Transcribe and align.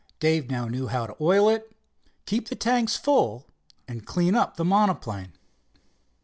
Dave 0.19 0.49
now 0.49 0.67
knew 0.67 0.87
how 0.87 1.05
to 1.05 1.15
oil 1.21 1.47
it, 1.47 1.75
keep 2.25 2.47
the 2.49 2.55
tanks 2.55 2.95
full 2.97 3.45
and 3.87 4.03
clean 4.03 4.33
up 4.33 4.57
the 4.57 4.65
monoplane. 4.65 5.33